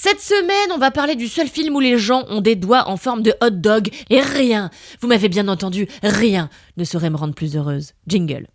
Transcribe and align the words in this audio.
Cette 0.00 0.20
semaine, 0.20 0.70
on 0.72 0.78
va 0.78 0.92
parler 0.92 1.16
du 1.16 1.26
seul 1.26 1.48
film 1.48 1.74
où 1.74 1.80
les 1.80 1.98
gens 1.98 2.22
ont 2.28 2.40
des 2.40 2.54
doigts 2.54 2.88
en 2.88 2.96
forme 2.96 3.20
de 3.20 3.34
hot 3.42 3.50
dog 3.50 3.88
et 4.10 4.20
rien, 4.20 4.70
vous 5.00 5.08
m'avez 5.08 5.28
bien 5.28 5.48
entendu, 5.48 5.88
rien 6.04 6.50
ne 6.76 6.84
saurait 6.84 7.10
me 7.10 7.16
rendre 7.16 7.34
plus 7.34 7.56
heureuse. 7.56 7.94
Jingle. 8.06 8.46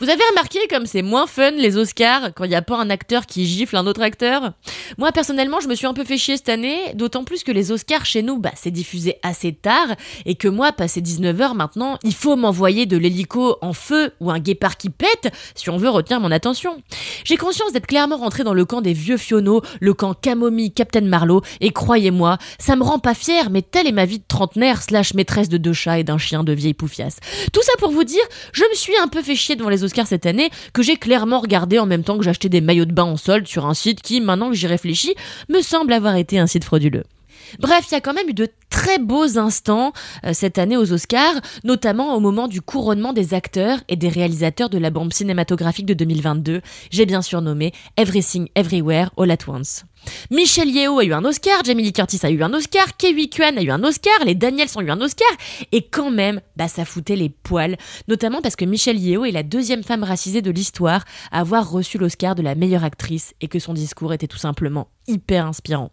Vous 0.00 0.08
avez 0.08 0.22
remarqué 0.30 0.60
comme 0.70 0.86
c'est 0.86 1.02
moins 1.02 1.26
fun 1.26 1.50
les 1.50 1.76
Oscars 1.76 2.32
quand 2.34 2.44
il 2.44 2.48
n'y 2.48 2.54
a 2.54 2.62
pas 2.62 2.78
un 2.78 2.88
acteur 2.88 3.26
qui 3.26 3.44
gifle 3.44 3.76
un 3.76 3.86
autre 3.86 4.00
acteur? 4.00 4.54
Moi 4.96 5.12
personnellement 5.12 5.60
je 5.60 5.68
me 5.68 5.74
suis 5.74 5.86
un 5.86 5.92
peu 5.92 6.04
fait 6.04 6.16
chier 6.16 6.38
cette 6.38 6.48
année, 6.48 6.94
d'autant 6.94 7.22
plus 7.22 7.44
que 7.44 7.52
les 7.52 7.70
Oscars 7.70 8.06
chez 8.06 8.22
nous 8.22 8.38
bah, 8.38 8.52
c'est 8.56 8.70
diffusé 8.70 9.18
assez 9.22 9.52
tard 9.52 9.88
et 10.24 10.36
que 10.36 10.48
moi 10.48 10.72
passé 10.72 11.02
19h 11.02 11.54
maintenant 11.54 11.98
il 12.02 12.14
faut 12.14 12.34
m'envoyer 12.34 12.86
de 12.86 12.96
l'hélico 12.96 13.58
en 13.60 13.74
feu 13.74 14.14
ou 14.20 14.30
un 14.30 14.38
guépard 14.38 14.78
qui 14.78 14.88
pète 14.88 15.34
si 15.54 15.68
on 15.68 15.76
veut 15.76 15.90
retenir 15.90 16.18
mon 16.18 16.30
attention. 16.30 16.82
J'ai 17.24 17.36
conscience 17.36 17.74
d'être 17.74 17.86
clairement 17.86 18.16
rentré 18.16 18.42
dans 18.42 18.54
le 18.54 18.64
camp 18.64 18.80
des 18.80 18.94
vieux 18.94 19.18
fionneaux, 19.18 19.60
le 19.80 19.92
camp 19.92 20.14
camomille 20.14 20.72
Captain 20.72 21.02
Marlowe 21.02 21.42
et 21.60 21.72
croyez-moi 21.72 22.38
ça 22.58 22.74
me 22.74 22.84
rend 22.84 23.00
pas 23.00 23.12
fier 23.12 23.50
mais 23.50 23.60
telle 23.60 23.86
est 23.86 23.92
ma 23.92 24.06
vie 24.06 24.20
de 24.20 24.24
trentenaire 24.26 24.80
slash 24.80 25.12
maîtresse 25.12 25.50
de 25.50 25.58
deux 25.58 25.74
chats 25.74 25.98
et 25.98 26.04
d'un 26.04 26.16
chien 26.16 26.42
de 26.42 26.54
vieille 26.54 26.72
poufiasse. 26.72 27.18
Tout 27.52 27.62
ça 27.62 27.72
pour 27.78 27.90
vous 27.90 28.04
dire 28.04 28.24
je 28.54 28.64
me 28.64 28.74
suis 28.74 28.96
un 28.96 29.08
peu 29.08 29.20
fait 29.20 29.36
chier 29.36 29.56
devant 29.56 29.68
les 29.68 29.84
Oscars 29.84 29.89
cette 30.06 30.26
année 30.26 30.50
que 30.72 30.82
j'ai 30.82 30.96
clairement 30.96 31.40
regardé 31.40 31.78
en 31.78 31.86
même 31.86 32.04
temps 32.04 32.18
que 32.18 32.24
j'achetais 32.24 32.48
des 32.48 32.60
maillots 32.60 32.84
de 32.84 32.92
bain 32.92 33.04
en 33.04 33.16
solde 33.16 33.46
sur 33.46 33.66
un 33.66 33.74
site 33.74 34.02
qui, 34.02 34.20
maintenant 34.20 34.50
que 34.50 34.56
j'y 34.56 34.66
réfléchis, 34.66 35.14
me 35.48 35.60
semble 35.60 35.92
avoir 35.92 36.16
été 36.16 36.38
un 36.38 36.46
site 36.46 36.64
frauduleux. 36.64 37.04
Bref, 37.58 37.86
il 37.90 37.92
y 37.92 37.96
a 37.96 38.00
quand 38.00 38.14
même 38.14 38.28
eu 38.28 38.34
de 38.34 38.48
très 38.70 38.98
beaux 38.98 39.38
instants 39.38 39.92
euh, 40.24 40.32
cette 40.32 40.58
année 40.58 40.76
aux 40.76 40.92
Oscars, 40.92 41.40
notamment 41.64 42.14
au 42.14 42.20
moment 42.20 42.48
du 42.48 42.62
couronnement 42.62 43.12
des 43.12 43.34
acteurs 43.34 43.80
et 43.88 43.96
des 43.96 44.08
réalisateurs 44.08 44.70
de 44.70 44.78
la 44.78 44.90
bombe 44.90 45.12
cinématographique 45.12 45.86
de 45.86 45.94
2022. 45.94 46.62
J'ai 46.90 47.06
bien 47.06 47.20
surnommé 47.20 47.72
Everything 47.96 48.48
Everywhere 48.54 49.10
All 49.18 49.30
at 49.30 49.48
Once. 49.48 49.84
Michelle 50.30 50.70
Yeoh 50.70 50.98
a 50.98 51.04
eu 51.04 51.12
un 51.12 51.24
Oscar, 51.24 51.62
Jamie 51.64 51.82
Lee 51.82 51.92
Curtis 51.92 52.20
a 52.22 52.30
eu 52.30 52.42
un 52.42 52.54
Oscar, 52.54 52.96
Kiwi 52.96 53.28
Kwan 53.28 53.58
a 53.58 53.62
eu 53.62 53.70
un 53.70 53.84
Oscar, 53.84 54.24
les 54.24 54.34
Daniels 54.34 54.70
ont 54.76 54.80
eu 54.80 54.90
un 54.90 55.00
Oscar, 55.00 55.28
et 55.72 55.82
quand 55.82 56.10
même, 56.10 56.40
bah 56.56 56.68
ça 56.68 56.86
foutait 56.86 57.16
les 57.16 57.28
poils, 57.28 57.76
notamment 58.08 58.40
parce 58.40 58.56
que 58.56 58.64
Michelle 58.64 58.98
Yeoh 58.98 59.26
est 59.26 59.30
la 59.30 59.42
deuxième 59.42 59.82
femme 59.82 60.04
racisée 60.04 60.40
de 60.40 60.50
l'histoire 60.50 61.04
à 61.32 61.40
avoir 61.40 61.70
reçu 61.70 61.98
l'Oscar 61.98 62.34
de 62.34 62.42
la 62.42 62.54
meilleure 62.54 62.84
actrice 62.84 63.34
et 63.42 63.48
que 63.48 63.58
son 63.58 63.74
discours 63.74 64.14
était 64.14 64.26
tout 64.26 64.38
simplement 64.38 64.88
hyper 65.06 65.46
inspirant. 65.46 65.90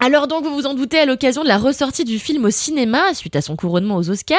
Alors 0.00 0.26
donc, 0.26 0.44
vous 0.44 0.54
vous 0.54 0.66
en 0.66 0.74
doutez, 0.74 0.98
à 0.98 1.06
l'occasion 1.06 1.42
de 1.42 1.48
la 1.48 1.56
ressortie 1.56 2.04
du 2.04 2.18
film 2.18 2.44
au 2.44 2.50
cinéma, 2.50 3.14
suite 3.14 3.36
à 3.36 3.40
son 3.40 3.56
couronnement 3.56 3.96
aux 3.96 4.10
Oscars, 4.10 4.38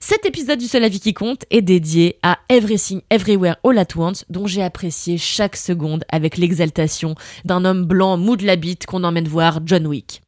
cet 0.00 0.26
épisode 0.26 0.58
du 0.58 0.66
Seul 0.66 0.84
Avis 0.84 1.00
qui 1.00 1.14
compte 1.14 1.44
est 1.50 1.62
dédié 1.62 2.18
à 2.22 2.38
Everything 2.48 3.02
Everywhere 3.10 3.56
All 3.62 3.78
at 3.78 3.96
Once, 3.96 4.24
dont 4.30 4.46
j'ai 4.46 4.62
apprécié 4.62 5.18
chaque 5.18 5.56
seconde 5.56 6.04
avec 6.10 6.38
l'exaltation 6.38 7.14
d'un 7.44 7.64
homme 7.64 7.84
blanc 7.84 8.16
mou 8.16 8.36
de 8.36 8.46
la 8.46 8.56
bite 8.56 8.86
qu'on 8.86 9.04
emmène 9.04 9.28
voir 9.28 9.60
John 9.64 9.86
Wick. 9.86 10.22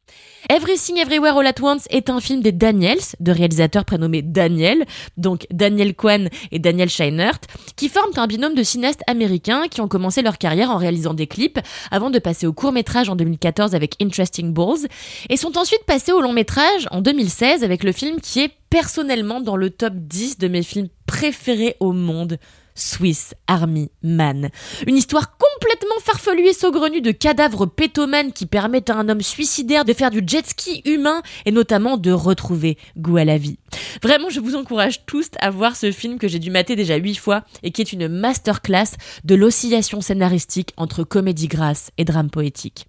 Everything 0.47 0.97
Everywhere 0.97 1.37
All 1.37 1.47
at 1.47 1.61
Once 1.61 1.85
est 1.89 2.09
un 2.09 2.19
film 2.19 2.41
des 2.41 2.51
Daniels, 2.51 2.99
de 3.19 3.31
réalisateurs 3.31 3.85
prénommés 3.85 4.21
Daniel, 4.21 4.85
donc 5.17 5.45
Daniel 5.51 5.93
Kwan 5.93 6.29
et 6.51 6.59
Daniel 6.59 6.89
Scheinert, 6.89 7.39
qui 7.75 7.89
forment 7.89 8.17
un 8.17 8.25
binôme 8.25 8.55
de 8.55 8.63
cinéastes 8.63 9.03
américains 9.07 9.67
qui 9.69 9.81
ont 9.81 9.87
commencé 9.87 10.21
leur 10.21 10.37
carrière 10.37 10.71
en 10.71 10.77
réalisant 10.77 11.13
des 11.13 11.27
clips 11.27 11.59
avant 11.91 12.09
de 12.09 12.19
passer 12.19 12.47
au 12.47 12.53
court 12.53 12.71
métrage 12.71 13.09
en 13.09 13.15
2014 13.15 13.75
avec 13.75 13.95
Interesting 14.01 14.53
Balls 14.53 14.87
et 15.29 15.37
sont 15.37 15.57
ensuite 15.57 15.83
passés 15.85 16.13
au 16.13 16.21
long 16.21 16.33
métrage 16.33 16.87
en 16.91 17.01
2016 17.01 17.63
avec 17.63 17.83
le 17.83 17.91
film 17.91 18.21
qui 18.21 18.39
est 18.39 18.51
personnellement 18.69 19.41
dans 19.41 19.57
le 19.57 19.69
top 19.69 19.93
10 19.93 20.37
de 20.37 20.47
mes 20.47 20.63
films 20.63 20.87
préférés 21.05 21.75
au 21.79 21.91
monde, 21.91 22.37
Swiss 22.79 23.33
Army 23.47 23.91
Man. 24.01 24.49
Une 24.87 24.97
histoire 24.97 25.37
complètement 25.37 25.99
farfelue 26.03 26.47
et 26.47 26.53
saugrenue 26.53 27.01
de 27.01 27.11
cadavres 27.11 27.65
pétomanes 27.65 28.31
qui 28.31 28.45
permettent 28.45 28.89
à 28.89 28.95
un 28.95 29.09
homme 29.09 29.21
suicidaire 29.21 29.85
de 29.85 29.93
faire 29.93 30.11
du 30.11 30.21
jet 30.25 30.47
ski 30.47 30.81
humain 30.85 31.21
et 31.45 31.51
notamment 31.51 31.97
de 31.97 32.11
retrouver 32.11 32.77
goût 32.97 33.17
à 33.17 33.25
la 33.25 33.37
vie. 33.37 33.59
Vraiment, 34.01 34.29
je 34.29 34.39
vous 34.39 34.55
encourage 34.55 35.05
tous 35.05 35.29
à 35.39 35.49
voir 35.49 35.75
ce 35.75 35.91
film 35.91 36.17
que 36.17 36.27
j'ai 36.27 36.39
dû 36.39 36.51
mater 36.51 36.75
déjà 36.75 36.95
huit 36.95 37.15
fois 37.15 37.43
et 37.63 37.71
qui 37.71 37.81
est 37.81 37.93
une 37.93 38.07
masterclass 38.07 38.95
de 39.23 39.35
l'oscillation 39.35 40.01
scénaristique 40.01 40.73
entre 40.77 41.03
comédie 41.03 41.47
grasse 41.47 41.91
et 41.97 42.05
drame 42.05 42.29
poétique. 42.29 42.87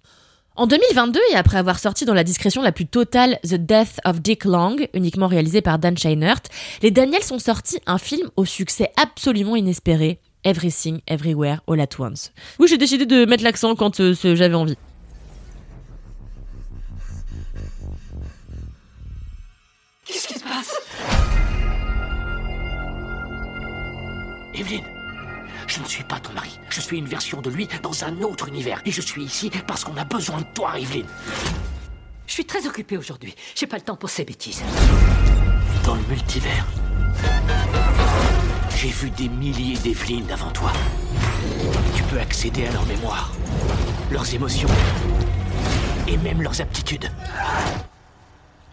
En 0.61 0.67
2022, 0.67 1.19
et 1.31 1.35
après 1.37 1.57
avoir 1.57 1.79
sorti 1.79 2.05
dans 2.05 2.13
la 2.13 2.23
discrétion 2.23 2.61
la 2.61 2.71
plus 2.71 2.85
totale 2.85 3.39
The 3.43 3.55
Death 3.55 3.99
of 4.05 4.21
Dick 4.21 4.45
Long, 4.45 4.75
uniquement 4.93 5.25
réalisé 5.25 5.63
par 5.63 5.79
Dan 5.79 5.97
Scheinert, 5.97 6.39
les 6.83 6.91
Daniels 6.91 7.23
ont 7.31 7.39
sorti 7.39 7.79
un 7.87 7.97
film 7.97 8.29
au 8.35 8.45
succès 8.45 8.91
absolument 8.95 9.55
inespéré, 9.55 10.19
Everything 10.43 11.01
Everywhere 11.07 11.61
All 11.67 11.81
at 11.81 11.87
Once. 11.97 12.31
Oui, 12.59 12.67
j'ai 12.67 12.77
décidé 12.77 13.07
de 13.07 13.25
mettre 13.25 13.43
l'accent 13.43 13.73
quand 13.73 13.99
euh, 14.01 14.13
ce- 14.13 14.35
j'avais 14.35 14.53
envie. 14.53 14.77
Qu'est-ce 20.05 20.27
qui 20.27 20.33
se 20.39 20.43
passe? 20.43 20.75
Evelyne 24.53 24.83
Je 25.67 25.79
ne 25.79 25.85
suis 25.85 26.03
pas 26.03 26.19
ton 26.19 26.30
suis 26.91 26.99
une 26.99 27.07
version 27.07 27.39
de 27.41 27.49
lui 27.49 27.69
dans 27.81 28.03
un 28.03 28.21
autre 28.21 28.49
univers. 28.49 28.81
Et 28.85 28.91
je 28.91 28.99
suis 28.99 29.23
ici 29.23 29.49
parce 29.65 29.85
qu'on 29.85 29.95
a 29.95 30.03
besoin 30.03 30.39
de 30.39 30.45
toi, 30.53 30.77
Evelyne. 30.77 31.05
Je 32.27 32.33
suis 32.33 32.43
très 32.43 32.67
occupée 32.67 32.97
aujourd'hui. 32.97 33.33
J'ai 33.55 33.65
pas 33.65 33.77
le 33.77 33.81
temps 33.81 33.95
pour 33.95 34.09
ces 34.09 34.25
bêtises. 34.25 34.61
Dans 35.85 35.95
le 35.95 36.01
multivers, 36.09 36.65
j'ai 38.75 38.89
vu 38.89 39.09
des 39.11 39.29
milliers 39.29 39.77
d'Evelyne 39.77 40.29
avant 40.31 40.51
toi. 40.51 40.73
Tu 41.95 42.03
peux 42.03 42.19
accéder 42.19 42.65
à 42.67 42.71
leur 42.73 42.85
mémoire, 42.85 43.31
leurs 44.11 44.33
émotions 44.33 44.69
et 46.09 46.17
même 46.17 46.41
leurs 46.41 46.59
aptitudes. 46.59 47.09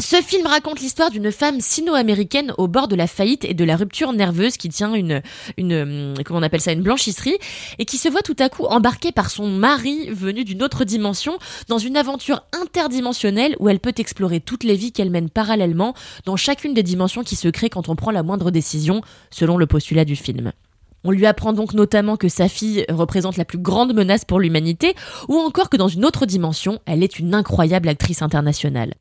Ce 0.01 0.23
film 0.23 0.47
raconte 0.47 0.79
l'histoire 0.81 1.11
d'une 1.11 1.33
femme 1.33 1.61
sino-américaine 1.61 2.55
au 2.57 2.69
bord 2.69 2.87
de 2.87 2.95
la 2.95 3.09
faillite 3.09 3.45
et 3.45 3.53
de 3.53 3.65
la 3.65 3.75
rupture 3.75 4.13
nerveuse 4.13 4.57
qui 4.57 4.69
tient 4.69 4.95
une, 4.95 5.23
une, 5.57 5.75
hum, 5.75 6.15
comment 6.25 6.39
on 6.39 6.43
appelle 6.45 6.61
ça, 6.61 6.71
une 6.71 6.83
blanchisserie 6.83 7.37
et 7.81 7.85
qui 7.85 7.99
se 7.99 8.09
voit 8.09 8.23
tout 8.23 8.37
à 8.39 8.49
coup 8.49 8.65
embarquée 8.67 9.11
par 9.11 9.29
son 9.29 9.49
mari 9.49 10.09
venu 10.11 10.45
d'une 10.45 10.63
autre 10.63 10.85
dimension 10.85 11.37
dans 11.67 11.79
une 11.79 11.97
aventure 11.97 12.45
interdimensionnelle 12.53 13.57
où 13.59 13.69
elle 13.69 13.81
peut 13.81 13.95
explorer 13.97 14.39
toutes 14.41 14.63
les 14.63 14.77
vies 14.77 14.93
qu'elle 14.93 15.11
mène 15.11 15.31
parallèlement 15.31 15.95
dans 16.25 16.37
chacune 16.37 16.75
des 16.75 16.85
dimensions 16.85 17.25
qui 17.25 17.35
se 17.35 17.49
créent 17.49 17.69
quand 17.69 17.89
on 17.89 17.97
prend 17.97 18.13
la 18.13 18.23
moindre 18.23 18.53
décision, 18.53 19.01
selon 19.31 19.57
le 19.57 19.67
postulat 19.67 20.05
du 20.05 20.15
film. 20.15 20.53
On 21.05 21.11
lui 21.11 21.27
apprend 21.27 21.53
donc 21.53 21.75
notamment 21.75 22.17
que 22.17 22.29
sa 22.29 22.49
fille 22.49 22.85
représente 22.89 23.37
la 23.37 23.45
plus 23.45 23.59
grande 23.59 23.95
menace 23.95 24.25
pour 24.25 24.41
l'humanité, 24.41 24.95
ou 25.29 25.37
encore 25.37 25.71
que 25.71 25.77
dans 25.77 25.89
une 25.89 26.05
autre 26.05 26.27
dimension, 26.27 26.81
elle 26.87 27.03
est 27.03 27.19
une 27.19 27.35
incroyable 27.35 27.89
actrice 27.89 28.23
internationale. 28.23 28.95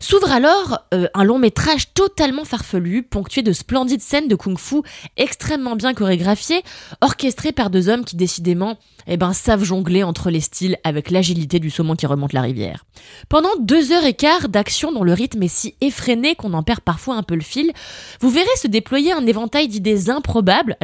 S'ouvre 0.00 0.30
alors 0.30 0.78
euh, 0.94 1.08
un 1.14 1.24
long 1.24 1.38
métrage 1.38 1.92
totalement 1.92 2.44
farfelu, 2.44 3.02
ponctué 3.02 3.42
de 3.42 3.52
splendides 3.52 4.00
scènes 4.00 4.28
de 4.28 4.36
kung-fu 4.36 4.82
extrêmement 5.16 5.74
bien 5.74 5.92
chorégraphiées, 5.92 6.62
orchestrées 7.00 7.52
par 7.52 7.70
deux 7.70 7.88
hommes 7.88 8.04
qui 8.04 8.16
décidément 8.16 8.78
eh 9.08 9.16
ben, 9.16 9.32
savent 9.32 9.64
jongler 9.64 10.02
entre 10.02 10.30
les 10.30 10.40
styles 10.40 10.76
avec 10.84 11.10
l'agilité 11.10 11.58
du 11.58 11.70
saumon 11.70 11.96
qui 11.96 12.06
remonte 12.06 12.32
la 12.32 12.42
rivière. 12.42 12.84
Pendant 13.28 13.48
deux 13.58 13.92
heures 13.92 14.04
et 14.04 14.14
quart 14.14 14.48
d'action 14.48 14.92
dont 14.92 15.02
le 15.02 15.14
rythme 15.14 15.42
est 15.42 15.48
si 15.48 15.74
effréné 15.80 16.36
qu'on 16.36 16.52
en 16.52 16.62
perd 16.62 16.80
parfois 16.80 17.16
un 17.16 17.22
peu 17.22 17.34
le 17.34 17.40
fil, 17.40 17.72
vous 18.20 18.30
verrez 18.30 18.46
se 18.56 18.68
déployer 18.68 19.12
un 19.12 19.26
éventail 19.26 19.66
d'idées 19.66 20.10
improbables. 20.10 20.76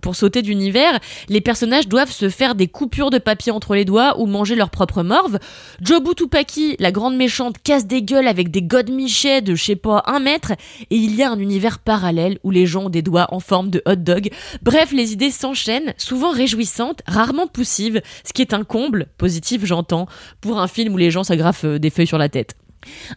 Pour 0.00 0.16
sauter 0.16 0.42
d'univers, 0.42 0.98
les 1.28 1.40
personnages 1.40 1.88
doivent 1.88 2.10
se 2.10 2.28
faire 2.28 2.54
des 2.54 2.68
coupures 2.68 3.10
de 3.10 3.18
papier 3.18 3.52
entre 3.52 3.74
les 3.74 3.84
doigts 3.84 4.18
ou 4.18 4.26
manger 4.26 4.54
leur 4.54 4.70
propre 4.70 5.02
morve. 5.02 5.38
Jobu 5.80 6.14
Tupaki, 6.14 6.76
la 6.78 6.92
grande 6.92 7.16
méchante, 7.16 7.56
casse 7.62 7.86
des 7.86 8.02
gueules 8.02 8.28
avec 8.28 8.50
des 8.50 8.62
godemichets 8.62 9.42
de 9.42 9.54
je 9.54 9.64
sais 9.64 9.76
pas 9.76 10.02
un 10.06 10.20
mètre, 10.20 10.52
et 10.90 10.96
il 10.96 11.14
y 11.14 11.22
a 11.22 11.30
un 11.30 11.38
univers 11.38 11.78
parallèle 11.78 12.38
où 12.42 12.50
les 12.50 12.66
gens 12.66 12.84
ont 12.84 12.90
des 12.90 13.02
doigts 13.02 13.28
en 13.30 13.40
forme 13.40 13.70
de 13.70 13.82
hot 13.86 13.96
dog. 13.96 14.30
Bref, 14.62 14.92
les 14.92 15.12
idées 15.12 15.30
s'enchaînent, 15.30 15.94
souvent 15.96 16.30
réjouissantes, 16.30 17.02
rarement 17.06 17.46
poussives, 17.46 18.00
ce 18.26 18.32
qui 18.32 18.42
est 18.42 18.54
un 18.54 18.64
comble, 18.64 19.06
positif 19.18 19.64
j'entends, 19.64 20.06
pour 20.40 20.58
un 20.58 20.68
film 20.68 20.94
où 20.94 20.98
les 20.98 21.10
gens 21.10 21.24
s'agrafent 21.24 21.64
euh, 21.64 21.78
des 21.78 21.90
feuilles 21.90 22.06
sur 22.06 22.18
la 22.18 22.28
tête. 22.28 22.56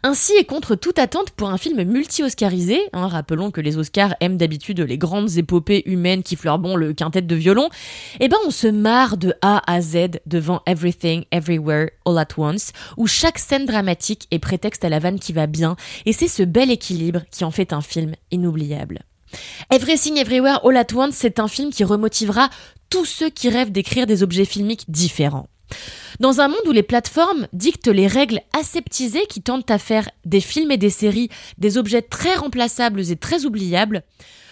Ainsi, 0.04 0.34
et 0.40 0.46
contre 0.46 0.76
toute 0.76 1.00
attente 1.00 1.32
pour 1.32 1.50
un 1.50 1.58
film 1.58 1.84
multi-oscarisé, 1.84 2.80
hein, 2.94 3.08
rappelons 3.08 3.52
que 3.52 3.62
les 3.62 3.78
Oscars 3.78 4.16
aiment 4.20 4.38
d'habitude 4.38 4.80
les 4.80 4.98
grandes 4.98 5.38
épopées 5.38 5.84
humaines 5.86 6.24
qui 6.24 6.36
fleurent 6.36 6.60
bon 6.60 6.76
le 6.76 6.94
quintet 6.94 7.22
de 7.22 7.36
violon, 7.36 7.70
eh 8.20 8.28
ben 8.28 8.38
on 8.46 8.52
se 8.52 8.68
marre 8.68 9.18
de 9.18 9.34
A 9.42 9.62
à 9.72 9.82
Z 9.82 10.20
devant 10.26 10.62
Everything, 10.66 11.26
Everywhere, 11.32 11.90
All 12.06 12.18
at 12.18 12.28
Once, 12.38 12.72
où 12.98 13.08
chaque 13.08 13.40
scène 13.40 13.66
dramatique 13.66 14.28
est 14.32 14.40
prétexte 14.40 14.86
à 14.86 14.90
la 14.90 15.00
vanne 15.00 15.20
qui 15.20 15.34
va 15.34 15.48
bien, 15.48 15.76
et 16.06 16.14
c'est 16.14 16.28
ce 16.28 16.44
bel 16.44 16.72
équilibre 16.72 17.22
qui 17.32 17.44
en 17.44 17.52
fait 17.52 17.74
un 17.74 17.82
film 17.82 18.14
inoubliable. 18.32 19.02
Everything 19.72 20.18
Everywhere 20.18 20.60
All 20.64 20.78
at 20.78 20.94
Once, 20.94 21.16
c'est 21.16 21.40
un 21.40 21.48
film 21.48 21.72
qui 21.72 21.84
remotivera 21.84 22.50
tous 22.90 23.06
ceux 23.06 23.30
qui 23.30 23.50
rêvent 23.50 23.72
d'écrire 23.72 24.06
des 24.06 24.24
objets 24.24 24.46
filmiques 24.46 24.86
différents. 24.90 25.48
Dans 26.20 26.40
un 26.40 26.48
monde 26.48 26.68
où 26.68 26.72
les 26.72 26.84
plateformes 26.84 27.48
dictent 27.54 27.88
les 27.88 28.08
règles 28.08 28.42
aseptisées 28.58 29.26
qui 29.28 29.42
tentent 29.42 29.70
à 29.72 29.78
faire 29.78 30.10
des 30.26 30.40
films 30.40 30.72
et 30.72 30.78
des 30.78 30.90
séries 30.90 31.30
des 31.58 31.78
objets 31.78 32.02
très 32.02 32.36
remplaçables 32.36 33.12
et 33.12 33.16
très 33.16 33.46
oubliables, 33.46 34.04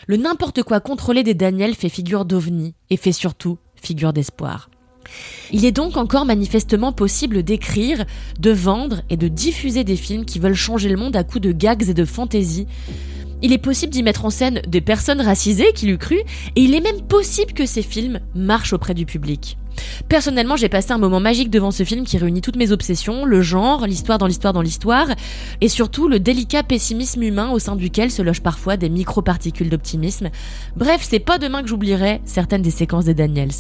le 0.07 0.17
n'importe 0.17 0.63
quoi 0.63 0.81
contrôlé 0.81 1.23
des 1.23 1.33
Daniels 1.33 1.75
fait 1.75 1.89
figure 1.89 2.25
d'ovni 2.25 2.73
et 2.89 2.97
fait 2.97 3.13
surtout 3.13 3.57
figure 3.75 4.13
d'espoir. 4.13 4.69
Il 5.51 5.65
est 5.65 5.71
donc 5.71 5.97
encore 5.97 6.25
manifestement 6.25 6.91
possible 6.91 7.43
d'écrire, 7.43 8.05
de 8.39 8.51
vendre 8.51 9.01
et 9.09 9.17
de 9.17 9.27
diffuser 9.27 9.83
des 9.83 9.97
films 9.97 10.25
qui 10.25 10.39
veulent 10.39 10.55
changer 10.55 10.89
le 10.89 10.97
monde 10.97 11.15
à 11.15 11.23
coups 11.23 11.41
de 11.41 11.51
gags 11.51 11.89
et 11.89 11.93
de 11.93 12.05
fantaisie, 12.05 12.67
il 13.43 13.51
est 13.51 13.57
possible 13.57 13.91
d'y 13.91 14.03
mettre 14.03 14.23
en 14.23 14.29
scène 14.29 14.61
des 14.65 14.79
personnes 14.79 15.19
racisées 15.19 15.73
qui 15.75 15.85
l'eût 15.85 15.97
cru, 15.97 16.15
et 16.55 16.61
il 16.61 16.73
est 16.73 16.79
même 16.79 17.01
possible 17.01 17.51
que 17.51 17.65
ces 17.65 17.81
films 17.81 18.21
marchent 18.33 18.71
auprès 18.71 18.93
du 18.93 19.05
public. 19.05 19.57
Personnellement, 20.09 20.55
j'ai 20.55 20.69
passé 20.69 20.91
un 20.91 20.97
moment 20.97 21.19
magique 21.19 21.49
devant 21.49 21.71
ce 21.71 21.83
film 21.83 22.05
qui 22.05 22.17
réunit 22.17 22.41
toutes 22.41 22.55
mes 22.55 22.71
obsessions, 22.71 23.25
le 23.25 23.41
genre, 23.41 23.85
l'histoire 23.87 24.17
dans 24.17 24.27
l'histoire 24.27 24.53
dans 24.53 24.61
l'histoire, 24.61 25.07
et 25.61 25.69
surtout 25.69 26.07
le 26.07 26.19
délicat 26.19 26.63
pessimisme 26.63 27.23
humain 27.23 27.51
au 27.51 27.59
sein 27.59 27.75
duquel 27.75 28.11
se 28.11 28.21
logent 28.21 28.41
parfois 28.41 28.77
des 28.77 28.89
micro-particules 28.89 29.69
d'optimisme. 29.69 30.29
Bref, 30.75 31.05
c'est 31.07 31.19
pas 31.19 31.37
demain 31.37 31.61
que 31.61 31.69
j'oublierai 31.69 32.21
certaines 32.25 32.61
des 32.61 32.71
séquences 32.71 33.05
des 33.05 33.13
Daniels. 33.13 33.51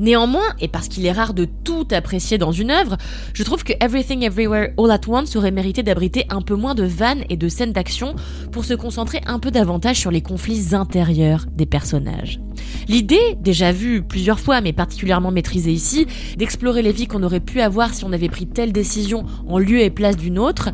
Néanmoins, 0.00 0.54
et 0.60 0.68
parce 0.68 0.88
qu'il 0.88 1.06
est 1.06 1.12
rare 1.12 1.34
de 1.34 1.44
tout 1.44 1.86
apprécier 1.92 2.38
dans 2.38 2.52
une 2.52 2.70
œuvre, 2.70 2.96
je 3.32 3.42
trouve 3.42 3.64
que 3.64 3.72
Everything 3.80 4.22
Everywhere 4.22 4.70
All 4.78 4.90
at 4.90 5.00
Once 5.06 5.36
aurait 5.36 5.50
mérité 5.50 5.82
d'abriter 5.82 6.24
un 6.30 6.40
peu 6.40 6.54
moins 6.54 6.74
de 6.74 6.84
vannes 6.84 7.24
et 7.28 7.36
de 7.36 7.48
scènes 7.48 7.72
d'action 7.72 8.16
pour 8.50 8.64
se 8.64 8.74
concentrer 8.74 9.20
un 9.26 9.38
peu 9.38 9.50
davantage 9.50 9.98
sur 9.98 10.10
les 10.10 10.22
conflits 10.22 10.74
intérieurs 10.74 11.46
des 11.52 11.66
personnages. 11.66 12.40
L'idée, 12.88 13.36
déjà 13.40 13.72
vue 13.72 14.02
plusieurs 14.02 14.40
fois 14.40 14.60
mais 14.60 14.72
particulièrement 14.72 15.30
maîtrisée 15.30 15.72
ici, 15.72 16.06
d'explorer 16.36 16.82
les 16.82 16.92
vies 16.92 17.06
qu'on 17.06 17.22
aurait 17.22 17.40
pu 17.40 17.60
avoir 17.60 17.94
si 17.94 18.04
on 18.04 18.12
avait 18.12 18.28
pris 18.28 18.46
telle 18.46 18.72
décision 18.72 19.24
en 19.48 19.58
lieu 19.58 19.80
et 19.80 19.90
place 19.90 20.16
d'une 20.16 20.38
autre, 20.38 20.70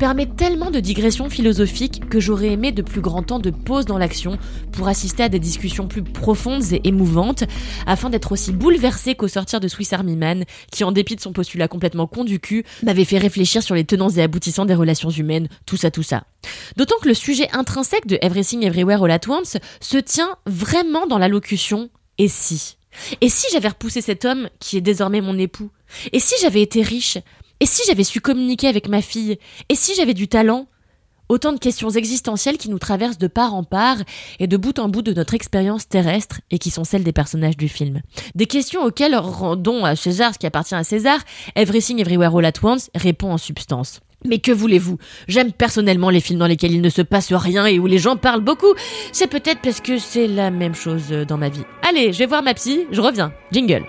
permet 0.00 0.24
tellement 0.24 0.70
de 0.70 0.80
digressions 0.80 1.28
philosophiques 1.28 2.08
que 2.08 2.20
j'aurais 2.20 2.48
aimé 2.48 2.72
de 2.72 2.80
plus 2.80 3.02
grand 3.02 3.22
temps 3.22 3.38
de 3.38 3.50
pause 3.50 3.84
dans 3.84 3.98
l'action 3.98 4.38
pour 4.72 4.88
assister 4.88 5.24
à 5.24 5.28
des 5.28 5.38
discussions 5.38 5.88
plus 5.88 6.02
profondes 6.02 6.72
et 6.72 6.80
émouvantes, 6.84 7.44
afin 7.86 8.08
d'être 8.08 8.32
aussi 8.32 8.50
bouleversé 8.50 9.14
qu'au 9.14 9.28
sortir 9.28 9.60
de 9.60 9.68
Swiss 9.68 9.92
Army 9.92 10.16
Man, 10.16 10.44
qui 10.72 10.84
en 10.84 10.92
dépit 10.92 11.16
de 11.16 11.20
son 11.20 11.34
postulat 11.34 11.68
complètement 11.68 12.06
con 12.06 12.24
m'avait 12.82 13.04
fait 13.04 13.18
réfléchir 13.18 13.62
sur 13.62 13.74
les 13.74 13.84
tenants 13.84 14.08
et 14.08 14.22
aboutissants 14.22 14.64
des 14.64 14.74
relations 14.74 15.10
humaines, 15.10 15.48
tout 15.66 15.76
ça, 15.76 15.90
tout 15.90 16.02
ça. 16.02 16.24
D'autant 16.78 16.96
que 17.02 17.08
le 17.08 17.14
sujet 17.14 17.50
intrinsèque 17.52 18.06
de 18.06 18.18
Everything 18.22 18.64
Everywhere 18.64 19.04
All 19.04 19.10
At 19.10 19.28
Once 19.28 19.58
se 19.82 19.98
tient 19.98 20.34
vraiment 20.46 21.06
dans 21.06 21.18
la 21.18 21.28
locution 21.28 21.90
et 22.16 22.28
si? 22.28 22.78
Et 23.20 23.28
si 23.28 23.46
j'avais 23.52 23.68
repoussé 23.68 24.00
cet 24.00 24.24
homme 24.24 24.48
qui 24.60 24.78
est 24.78 24.80
désormais 24.80 25.20
mon 25.20 25.36
époux? 25.36 25.70
Et 26.12 26.20
si 26.20 26.34
j'avais 26.40 26.62
été 26.62 26.80
riche? 26.80 27.18
Et 27.60 27.66
si 27.66 27.82
j'avais 27.86 28.04
su 28.04 28.20
communiquer 28.20 28.68
avec 28.68 28.88
ma 28.88 29.02
fille? 29.02 29.38
Et 29.68 29.74
si 29.74 29.94
j'avais 29.94 30.14
du 30.14 30.28
talent? 30.28 30.66
Autant 31.28 31.52
de 31.52 31.60
questions 31.60 31.90
existentielles 31.90 32.58
qui 32.58 32.70
nous 32.70 32.80
traversent 32.80 33.18
de 33.18 33.28
part 33.28 33.54
en 33.54 33.62
part 33.62 33.98
et 34.40 34.48
de 34.48 34.56
bout 34.56 34.80
en 34.80 34.88
bout 34.88 35.02
de 35.02 35.12
notre 35.12 35.34
expérience 35.34 35.88
terrestre 35.88 36.40
et 36.50 36.58
qui 36.58 36.70
sont 36.70 36.82
celles 36.82 37.04
des 37.04 37.12
personnages 37.12 37.56
du 37.56 37.68
film. 37.68 38.00
Des 38.34 38.46
questions 38.46 38.82
auxquelles 38.82 39.14
rendons 39.14 39.84
à 39.84 39.94
César 39.94 40.34
ce 40.34 40.38
qui 40.38 40.46
appartient 40.46 40.74
à 40.74 40.82
César, 40.82 41.20
Everything 41.54 42.00
Everywhere 42.00 42.36
All 42.36 42.46
At 42.46 42.54
Once 42.64 42.90
répond 42.96 43.30
en 43.30 43.38
substance. 43.38 44.00
Mais 44.24 44.38
que 44.40 44.50
voulez-vous? 44.50 44.98
J'aime 45.28 45.52
personnellement 45.52 46.10
les 46.10 46.20
films 46.20 46.40
dans 46.40 46.48
lesquels 46.48 46.72
il 46.72 46.82
ne 46.82 46.90
se 46.90 47.02
passe 47.02 47.32
rien 47.32 47.64
et 47.64 47.78
où 47.78 47.86
les 47.86 47.98
gens 47.98 48.16
parlent 48.16 48.44
beaucoup. 48.44 48.74
C'est 49.12 49.28
peut-être 49.28 49.60
parce 49.62 49.80
que 49.80 49.98
c'est 49.98 50.26
la 50.26 50.50
même 50.50 50.74
chose 50.74 51.10
dans 51.28 51.38
ma 51.38 51.48
vie. 51.48 51.62
Allez, 51.88 52.12
je 52.12 52.18
vais 52.18 52.26
voir 52.26 52.42
ma 52.42 52.54
psy, 52.54 52.86
je 52.90 53.00
reviens. 53.00 53.32
Jingle. 53.52 53.84